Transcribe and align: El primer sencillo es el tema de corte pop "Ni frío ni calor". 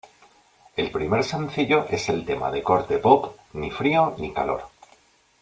El 0.77 0.89
primer 0.89 1.23
sencillo 1.23 1.85
es 1.87 2.09
el 2.09 2.25
tema 2.25 2.49
de 2.49 2.63
corte 2.63 2.97
pop 2.97 3.35
"Ni 3.53 3.69
frío 3.69 4.15
ni 4.17 4.33
calor". 4.33 4.63